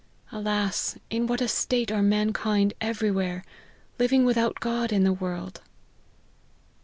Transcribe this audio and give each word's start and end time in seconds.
Alas! 0.31 0.97
in 1.11 1.27
what 1.27 1.41
a 1.41 1.47
state 1.47 1.91
are 1.91 2.01
mankind 2.01 2.73
every 2.81 3.11
where 3.11 3.43
living 3.99 4.25
without 4.25 4.59
God 4.59 4.91
in 4.91 5.03
the 5.03 5.13
world." 5.13 5.61